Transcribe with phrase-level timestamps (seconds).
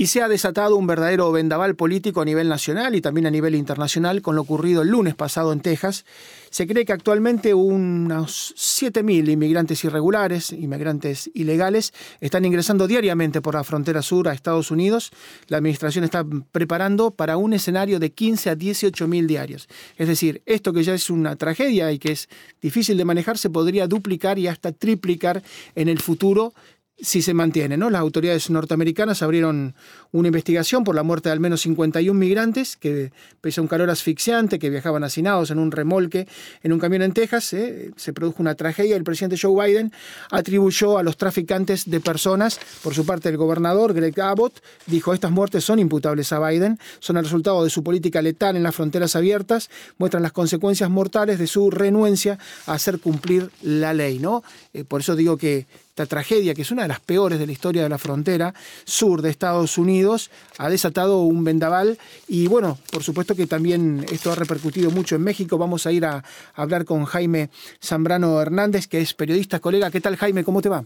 [0.00, 3.56] Y se ha desatado un verdadero vendaval político a nivel nacional y también a nivel
[3.56, 6.04] internacional con lo ocurrido el lunes pasado en Texas.
[6.50, 13.64] Se cree que actualmente unos 7.000 inmigrantes irregulares, inmigrantes ilegales, están ingresando diariamente por la
[13.64, 15.10] frontera sur a Estados Unidos.
[15.48, 19.68] La administración está preparando para un escenario de 15 a 18.000 diarios.
[19.96, 22.28] Es decir, esto que ya es una tragedia y que es
[22.62, 25.42] difícil de manejar, se podría duplicar y hasta triplicar
[25.74, 26.54] en el futuro
[27.00, 27.76] si se mantiene.
[27.76, 27.90] ¿no?
[27.90, 29.74] Las autoridades norteamericanas abrieron
[30.10, 33.90] una investigación por la muerte de al menos 51 migrantes que, pese a un calor
[33.90, 36.26] asfixiante, que viajaban hacinados en un remolque
[36.62, 37.92] en un camión en Texas, ¿eh?
[37.96, 38.96] se produjo una tragedia.
[38.96, 39.92] El presidente Joe Biden
[40.30, 45.30] atribuyó a los traficantes de personas, por su parte el gobernador Greg Abbott, dijo estas
[45.30, 49.14] muertes son imputables a Biden, son el resultado de su política letal en las fronteras
[49.14, 54.18] abiertas, muestran las consecuencias mortales de su renuencia a hacer cumplir la ley.
[54.18, 54.42] ¿no?
[54.72, 55.66] Eh, por eso digo que
[55.98, 58.54] esta tragedia, que es una de las peores de la historia de la frontera
[58.84, 64.30] sur de Estados Unidos, ha desatado un vendaval y bueno, por supuesto que también esto
[64.30, 65.58] ha repercutido mucho en México.
[65.58, 66.22] Vamos a ir a,
[66.54, 67.50] hablar con Jaime
[67.82, 69.90] Zambrano Hernández, que es periodista, colega.
[69.90, 70.44] ¿Qué tal Jaime?
[70.44, 70.84] ¿Cómo te va?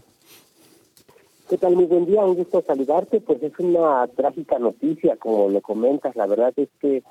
[1.47, 1.75] ¿Qué tal?
[1.75, 3.21] Muy buen día, un gusto saludarte.
[3.21, 6.15] Pues es una trágica noticia, como lo comentas.
[6.15, 7.03] La verdad es que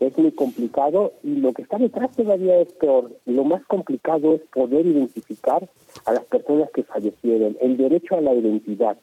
[0.00, 3.12] es muy complicado y lo que está detrás todavía es peor.
[3.26, 5.68] Lo más complicado es poder identificar
[6.06, 8.96] a las personas que fallecieron, el derecho a la identidad.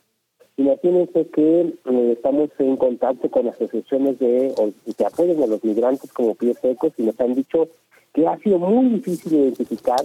[0.58, 4.56] Imagínense que eh, estamos en contacto con asociaciones de
[4.98, 7.70] que apoyan a los migrantes como pies secos y nos han dicho
[8.12, 10.02] que ha sido muy difícil identificar.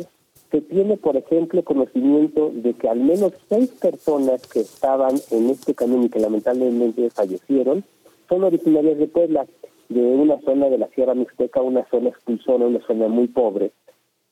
[0.50, 5.72] Se tiene, por ejemplo, conocimiento de que al menos seis personas que estaban en este
[5.72, 7.82] camino y que lamentablemente fallecieron
[8.28, 9.46] son originarias de Puebla
[9.92, 13.72] de una zona de la Sierra Mixteca, una zona expulsora, una zona muy pobre.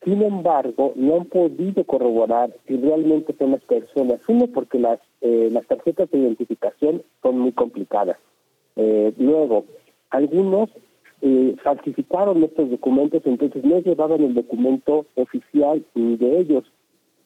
[0.04, 4.21] Sin embargo, no han podido corroborar si realmente son las personas.
[4.28, 8.16] Uno, porque las, eh, las tarjetas de identificación son muy complicadas.
[8.76, 9.66] Eh, luego,
[10.09, 10.71] algunos
[11.21, 16.65] eh, falsificaron estos documentos, entonces no llevaban el documento oficial de ellos.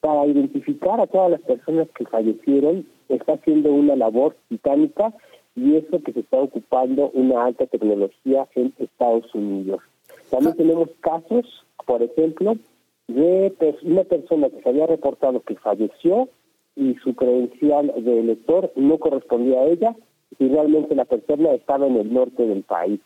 [0.01, 5.13] Para identificar a todas las personas que fallecieron, está haciendo una labor titánica
[5.55, 9.81] y eso que se está ocupando una alta tecnología en Estados Unidos.
[10.29, 10.57] También ah.
[10.57, 12.55] tenemos casos, por ejemplo,
[13.07, 16.27] de una persona que se había reportado que falleció
[16.75, 19.95] y su credencial de elector no correspondía a ella
[20.39, 22.99] y realmente la persona estaba en el norte del país.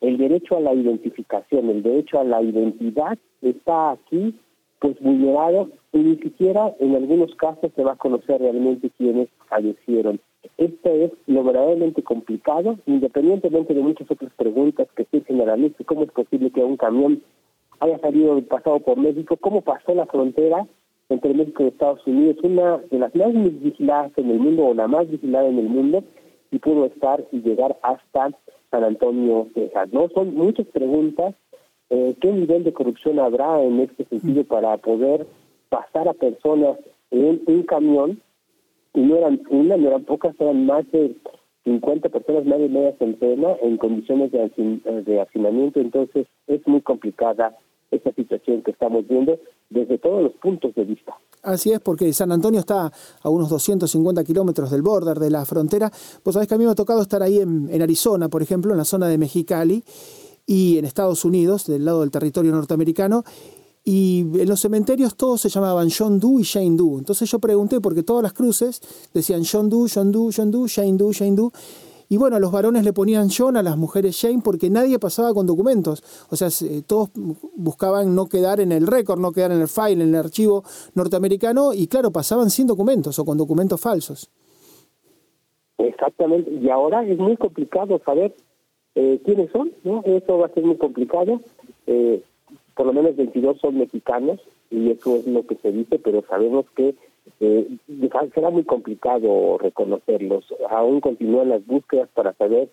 [0.00, 4.34] El derecho a la identificación, el derecho a la identidad está aquí
[4.80, 10.20] pues vulnerado y ni siquiera en algunos casos se va a conocer realmente quiénes fallecieron.
[10.56, 15.84] Esto es lo verdaderamente complicado, independientemente de muchas otras preguntas que surgen a la lista.
[15.84, 17.22] ¿Cómo es posible que un camión
[17.80, 19.36] haya salido pasado por México?
[19.36, 20.66] ¿Cómo pasó la frontera
[21.08, 22.36] entre México y Estados Unidos?
[22.42, 26.04] Una de las más vigiladas en el mundo, o la más vigilada en el mundo,
[26.50, 28.30] y pudo estar y llegar hasta
[28.70, 29.92] San Antonio, Texas.
[29.92, 30.08] ¿no?
[30.10, 31.34] Son muchas preguntas.
[31.90, 35.26] Eh, ¿Qué nivel de corrupción habrá en este sentido para poder
[35.68, 36.78] pasar a personas
[37.10, 38.20] en un camión
[38.94, 41.16] y no eran una, no eran pocas, eran más de
[41.64, 45.80] 50 personas, más de media centena, en condiciones de, de hacinamiento.
[45.80, 47.56] Entonces, es muy complicada
[47.90, 49.38] esta situación que estamos viendo
[49.70, 51.14] desde todos los puntos de vista.
[51.42, 52.90] Así es, porque San Antonio está
[53.22, 55.90] a unos 250 kilómetros del border, de la frontera.
[56.22, 58.72] Pues sabés que a mí me ha tocado estar ahí en, en Arizona, por ejemplo,
[58.72, 59.82] en la zona de Mexicali,
[60.46, 63.24] y en Estados Unidos, del lado del territorio norteamericano,
[63.84, 66.98] y en los cementerios todos se llamaban John Doe y Jane Doe.
[66.98, 68.80] Entonces yo pregunté, porque todas las cruces
[69.12, 71.50] decían John Doe, John Doe, John Doe, Jane Doe, Jane Doe.
[72.08, 75.34] Y bueno, a los varones le ponían John, a las mujeres Jane, porque nadie pasaba
[75.34, 76.02] con documentos.
[76.30, 76.48] O sea,
[76.86, 77.10] todos
[77.56, 80.64] buscaban no quedar en el récord, no quedar en el file, en el archivo
[80.94, 84.30] norteamericano, y claro, pasaban sin documentos o con documentos falsos.
[85.76, 88.34] Exactamente, y ahora es muy complicado saber
[88.94, 90.02] eh, quiénes son, ¿no?
[90.04, 91.40] Eso va a ser muy complicado.
[91.86, 92.22] Eh,
[92.74, 94.40] por lo menos 22 son mexicanos
[94.70, 96.94] y eso es lo que se dice, pero sabemos que
[97.40, 97.68] eh,
[98.34, 100.44] será muy complicado reconocerlos.
[100.70, 102.68] Aún continúan las búsquedas para saber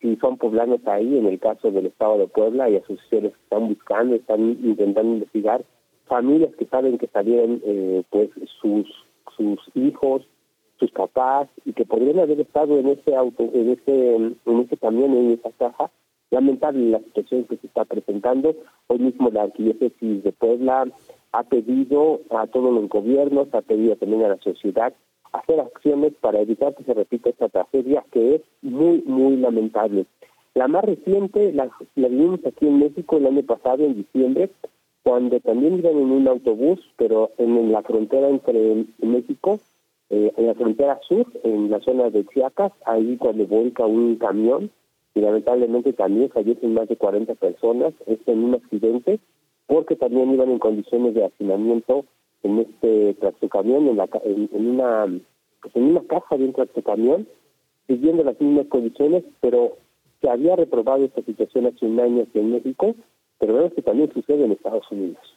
[0.00, 3.68] si son poblanos ahí, en el caso del Estado de Puebla, hay asociaciones que están
[3.68, 5.64] buscando, están intentando investigar,
[6.06, 8.86] familias que saben que salieron eh, pues sus,
[9.36, 10.26] sus hijos,
[10.80, 15.14] sus papás y que podrían haber estado en ese auto, en ese, en ese camión,
[15.14, 15.90] en esa caja.
[16.32, 18.56] Lamentable la situación que se está presentando.
[18.86, 20.86] Hoy mismo la arquidiócesis de Puebla
[21.30, 24.94] ha pedido a todos los gobiernos, ha pedido también a la sociedad
[25.34, 30.06] hacer acciones para evitar que se repita esta tragedia que es muy, muy lamentable.
[30.54, 34.48] La más reciente la, vimos aquí en México el año pasado, en diciembre,
[35.02, 39.60] cuando también iban en un autobús, pero en, la frontera entre México,
[40.08, 44.70] eh, en la frontera sur, en la zona de Chiapas, ahí cuando vuelca un camión,
[45.14, 49.20] y lamentablemente también fallecen más de 40 personas, en un accidente,
[49.66, 52.04] porque también iban en condiciones de hacinamiento
[52.42, 55.06] en este tractocamión, en, la, en, en una
[55.62, 57.26] pues, en una caja de un tractocamión,
[57.86, 59.76] siguiendo las mismas condiciones, pero
[60.20, 62.94] se había reprobado esta situación hace un año aquí en México,
[63.38, 65.31] pero vemos que también sucede en Estados Unidos.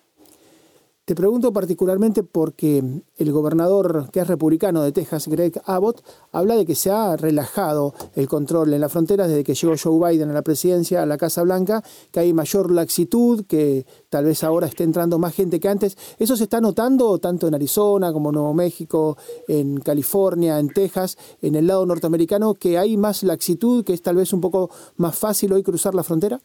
[1.06, 2.84] Te pregunto particularmente porque
[3.18, 7.94] el gobernador que es republicano de Texas, Greg Abbott, habla de que se ha relajado
[8.16, 11.20] el control en la frontera desde que llegó Joe Biden a la presidencia, a la
[11.20, 15.70] Casa Blanca, que hay mayor laxitud, que tal vez ahora esté entrando más gente que
[15.70, 15.96] antes.
[16.18, 19.16] ¿Eso se está notando tanto en Arizona como en Nuevo México,
[19.48, 24.16] en California, en Texas, en el lado norteamericano, que hay más laxitud, que es tal
[24.16, 26.42] vez un poco más fácil hoy cruzar la frontera?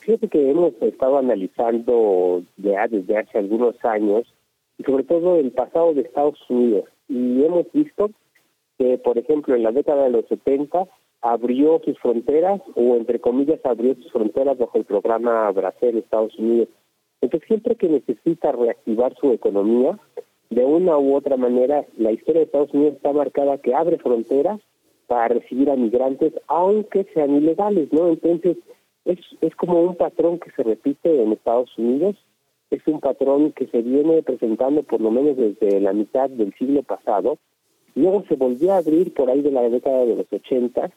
[0.00, 4.26] Fíjate que hemos estado analizando ya desde hace algunos años,
[4.78, 8.10] y sobre todo el pasado de Estados Unidos, y hemos visto
[8.78, 10.86] que, por ejemplo, en la década de los 70
[11.20, 16.68] abrió sus fronteras, o entre comillas abrió sus fronteras bajo el programa Brasil Estados Unidos.
[17.20, 19.98] Entonces, siempre que necesita reactivar su economía,
[20.48, 24.60] de una u otra manera, la historia de Estados Unidos está marcada que abre fronteras
[25.06, 28.08] para recibir a migrantes, aunque sean ilegales, ¿no?
[28.08, 28.56] Entonces,
[29.04, 32.16] es, es como un patrón que se repite en Estados Unidos,
[32.70, 36.82] es un patrón que se viene presentando por lo menos desde la mitad del siglo
[36.82, 37.38] pasado,
[37.94, 40.90] luego se volvió a abrir por ahí de la década de los 80,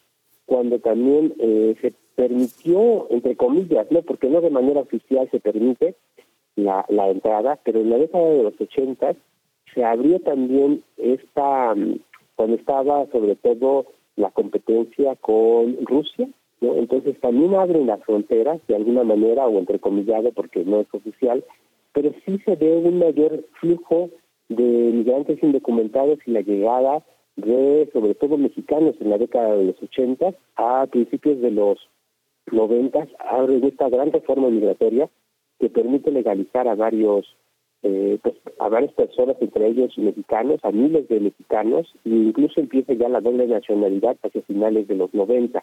[0.45, 5.95] cuando también eh, se permitió, entre comillas, no porque no de manera oficial se permite
[6.55, 9.15] la, la entrada, pero en la década de los 80
[9.73, 11.99] se abrió también esta, mm,
[12.35, 16.29] cuando estaba sobre todo la competencia con Rusia,
[16.61, 21.43] entonces también abren las fronteras de alguna manera o entrecomillado porque no es oficial,
[21.93, 24.09] pero sí se ve un mayor flujo
[24.49, 27.03] de migrantes indocumentados y la llegada
[27.35, 31.79] de sobre todo mexicanos en la década de los 80 a principios de los
[32.51, 35.09] 90 abren esta gran reforma migratoria
[35.59, 37.25] que permite legalizar a varios
[37.83, 42.93] eh, pues, a varias personas, entre ellos mexicanos, a miles de mexicanos, e incluso empieza
[42.93, 45.61] ya la doble nacionalidad hacia finales de los 90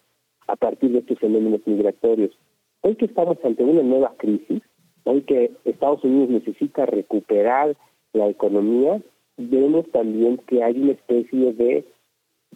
[0.50, 2.36] a partir de estos fenómenos migratorios.
[2.80, 4.62] Hoy que estamos ante una nueva crisis,
[5.04, 7.76] hoy que Estados Unidos necesita recuperar
[8.12, 9.00] la economía,
[9.36, 11.84] vemos también que hay una especie de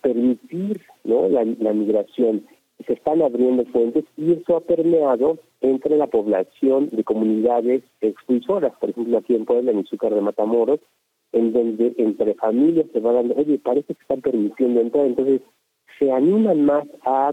[0.02, 1.28] permitir ¿no?
[1.28, 2.44] la, migración.
[2.84, 8.90] Se están abriendo fuentes y eso ha permeado entre la población de comunidades expulsoras, por
[8.90, 10.80] ejemplo aquí en Puebla, en Izúcar de Matamoros,
[11.32, 15.40] en donde entre familias se van dando, oye, parece que están permitiendo entrar, entonces
[15.98, 17.32] se animan más a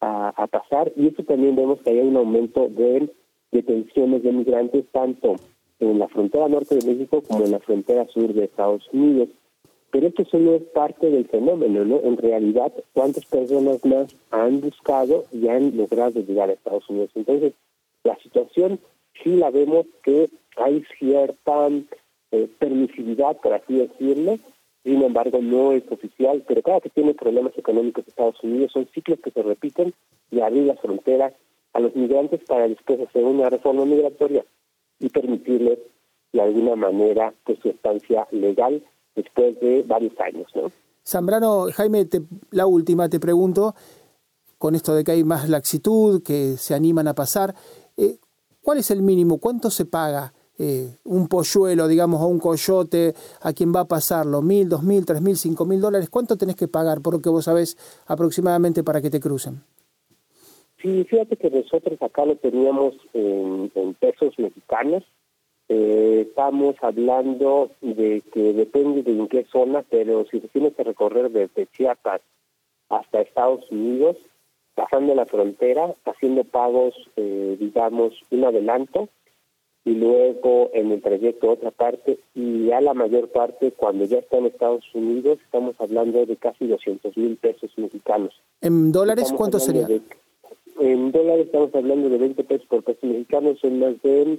[0.00, 3.10] a, pasar y eso también vemos que hay un aumento de
[3.52, 5.36] detenciones de migrantes tanto
[5.78, 9.28] en la frontera norte de México como en la frontera sur de Estados Unidos.
[9.90, 12.00] Pero esto solo es parte del fenómeno, ¿no?
[12.04, 17.10] En realidad, ¿cuántas personas más han buscado y han logrado llegar a Estados Unidos?
[17.14, 17.54] Entonces,
[18.04, 18.78] la situación
[19.22, 21.68] sí la vemos que hay cierta
[22.30, 24.38] eh, permisividad, por así decirlo,
[24.84, 29.18] sin embargo no es oficial, pero cada que tiene problemas económicos Estados Unidos son ciclos
[29.20, 29.92] que se repiten
[30.30, 31.34] y abrir las fronteras
[31.72, 34.44] a los migrantes para después hacer una reforma migratoria
[34.98, 35.78] y permitirles
[36.32, 38.82] de alguna manera pues, su estancia legal
[39.14, 40.46] después de varios años.
[40.54, 40.70] ¿no?
[41.06, 42.06] Zambrano, Jaime,
[42.50, 43.74] la última te pregunto,
[44.58, 47.54] con esto de que hay más laxitud, que se animan a pasar,
[47.96, 48.18] eh,
[48.62, 49.38] ¿cuál es el mínimo?
[49.38, 54.42] ¿Cuánto se paga eh, un polluelo, digamos, o un coyote, a quien va a pasarlo,
[54.42, 57.30] mil, dos mil, tres mil, cinco mil dólares, ¿cuánto tenés que pagar por lo que
[57.30, 59.62] vos sabés aproximadamente para que te crucen?
[60.82, 65.02] Sí, fíjate que nosotros acá lo teníamos en, pesos mexicanos.
[65.70, 70.84] Eh, estamos hablando de que depende de en qué zona, pero si se tiene que
[70.84, 72.20] recorrer desde Chiapas
[72.90, 74.18] hasta Estados Unidos,
[74.74, 79.08] pasando la frontera, haciendo pagos, eh, digamos, un adelanto,
[79.84, 84.38] y luego en el trayecto otra parte y ya la mayor parte cuando ya está
[84.38, 88.34] en Estados Unidos estamos hablando de casi 200 mil pesos mexicanos.
[88.60, 89.86] ¿En dólares cuánto sería?
[90.80, 94.38] en dólares estamos hablando de 20 pesos por peso mexicano, son más de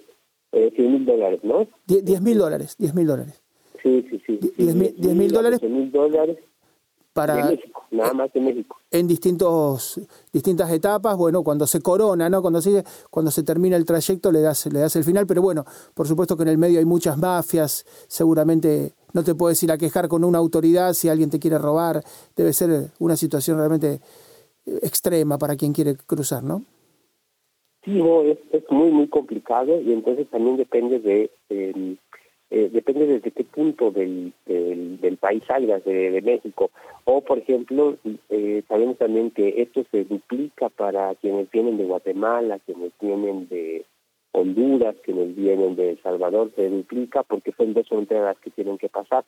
[0.52, 1.68] eh, 100 mil dólares, ¿no?
[1.88, 3.42] 10 mil dólares, 10 mil dólares.
[3.82, 4.40] Sí, sí, sí.
[4.58, 5.60] 10 mil dólares.
[5.92, 6.38] dólares
[7.14, 8.78] para de México, nada más de México.
[8.90, 10.00] En distintos
[10.32, 12.42] distintas etapas, bueno, cuando se corona, ¿no?
[12.42, 15.66] Cuando sigue, cuando se termina el trayecto le das le das el final, pero bueno,
[15.94, 19.78] por supuesto que en el medio hay muchas mafias, seguramente no te puedes ir a
[19.78, 22.02] quejar con una autoridad si alguien te quiere robar,
[22.36, 24.00] debe ser una situación realmente
[24.66, 26.64] extrema para quien quiere cruzar, ¿no?
[27.84, 31.32] Sí, es, es muy, muy complicado y entonces también depende de
[32.54, 34.34] eh, depende desde qué punto del,
[35.02, 36.72] del, país salgas de, México.
[37.06, 37.98] O, por ejemplo,
[38.30, 43.86] eh, sabemos también que esto se duplica para quienes vienen de Guatemala, quienes vienen de
[44.32, 48.90] Honduras, quienes vienen de El Salvador, se duplica porque son dos fronteras que tienen que
[48.90, 49.26] pasar.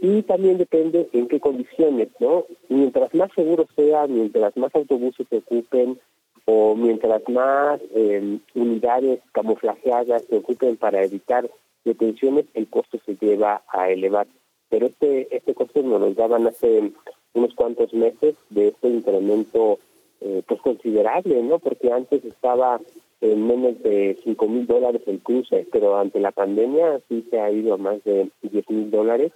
[0.00, 2.46] Y también depende en qué condiciones, ¿no?
[2.68, 5.98] Mientras más seguro sea, mientras más autobuses se ocupen,
[6.44, 11.48] o mientras más eh, unidades camuflajeadas se ocupen para evitar
[11.84, 14.26] detenciones, el costo se lleva a elevar.
[14.72, 16.92] Pero este este costo nos lo daban hace
[17.34, 19.78] unos cuantos meses de este incremento
[20.22, 21.58] eh, pues considerable, ¿no?
[21.58, 22.80] Porque antes estaba
[23.20, 27.50] en menos de 5 mil dólares el cruce, pero ante la pandemia sí se ha
[27.50, 29.32] ido a más de 10 mil dólares.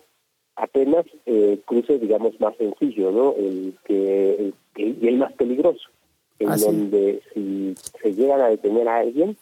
[0.54, 3.34] Apenas eh, cruce, digamos, más sencillo, ¿no?
[3.36, 5.90] El que y el más peligroso
[6.38, 9.36] en ah, donde si se llegan a detener a alguien,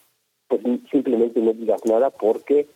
[0.49, 0.61] pues
[0.91, 2.67] simplemente no digas nada porque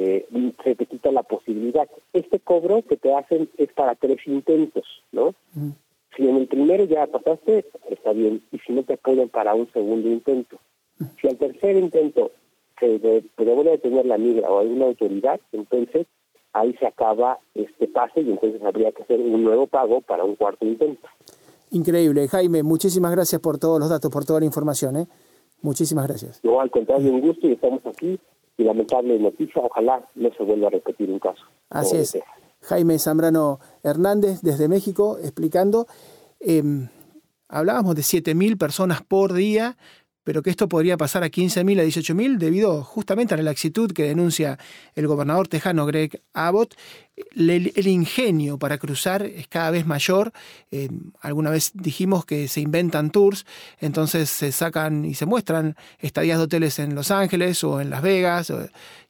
[0.00, 0.26] eh,
[0.62, 1.88] se te quita la posibilidad.
[2.12, 5.34] Este cobro que te hacen es para tres intentos, ¿no?
[6.16, 9.70] Si en el primero ya pasaste, está bien, y si no te apoyan para un
[9.72, 10.58] segundo intento.
[11.20, 12.30] Si al tercer intento
[12.78, 16.06] se devuelve a detener la migra o alguna autoridad, entonces
[16.52, 20.36] ahí se acaba este pase y entonces habría que hacer un nuevo pago para un
[20.36, 21.08] cuarto intento.
[21.72, 22.28] Increíble.
[22.28, 24.96] Jaime, muchísimas gracias por todos los datos, por toda la información.
[24.96, 25.06] ¿eh?
[25.60, 26.40] Muchísimas gracias.
[26.44, 28.18] No, al contrario, un gusto y estamos aquí.
[28.58, 31.42] Y lamentable noticia, ojalá no se vuelva a repetir un caso.
[31.70, 32.18] Así es.
[32.60, 35.86] Jaime Zambrano Hernández desde México explicando.
[36.40, 36.88] Em,
[37.48, 39.76] hablábamos de 7.000 personas por día
[40.28, 44.02] pero que esto podría pasar a 15.000, a 18.000 debido justamente a la laxitud que
[44.02, 44.58] denuncia
[44.94, 46.74] el gobernador tejano Greg Abbott.
[47.34, 50.32] El, ingenio para cruzar es cada vez mayor.
[50.70, 50.88] Eh,
[51.20, 53.46] alguna vez dijimos que se inventan tours,
[53.80, 58.02] entonces se sacan y se muestran estadías de hoteles en Los Ángeles o en Las
[58.02, 58.52] Vegas,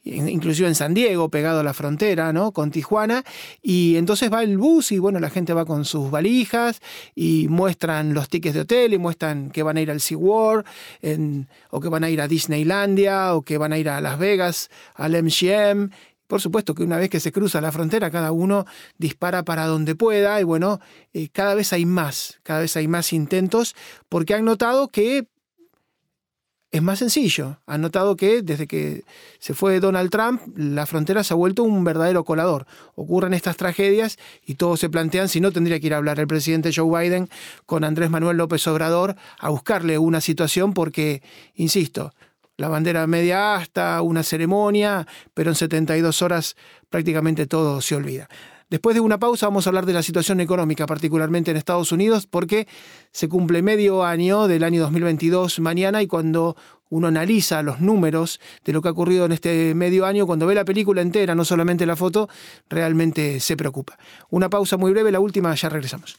[0.04, 2.52] inclusive en San Diego, pegado a la frontera, ¿no?
[2.52, 3.24] Con Tijuana.
[3.62, 6.80] Y entonces va el bus y bueno, la gente va con sus valijas
[7.14, 10.64] y muestran los tickets de hotel y muestran que van a ir al SeaWorld
[11.02, 14.18] en, o que van a ir a Disneylandia o que van a ir a Las
[14.18, 15.90] Vegas, al MGM.
[16.28, 18.66] Por supuesto que una vez que se cruza la frontera, cada uno
[18.98, 20.78] dispara para donde pueda y bueno,
[21.12, 23.74] eh, cada vez hay más, cada vez hay más intentos
[24.08, 25.26] porque han notado que
[26.70, 27.58] es más sencillo.
[27.66, 29.04] Han notado que desde que
[29.38, 32.66] se fue Donald Trump, la frontera se ha vuelto un verdadero colador.
[32.94, 36.26] Ocurren estas tragedias y todos se plantean si no tendría que ir a hablar el
[36.26, 37.30] presidente Joe Biden
[37.64, 41.22] con Andrés Manuel López Obrador a buscarle una situación porque,
[41.54, 42.12] insisto,
[42.58, 46.56] la bandera media hasta una ceremonia, pero en 72 horas
[46.90, 48.28] prácticamente todo se olvida.
[48.68, 52.26] Después de una pausa vamos a hablar de la situación económica, particularmente en Estados Unidos,
[52.26, 52.66] porque
[53.12, 56.56] se cumple medio año del año 2022 mañana y cuando
[56.90, 60.54] uno analiza los números de lo que ha ocurrido en este medio año, cuando ve
[60.54, 62.28] la película entera, no solamente la foto,
[62.68, 63.96] realmente se preocupa.
[64.30, 66.18] Una pausa muy breve, la última, ya regresamos.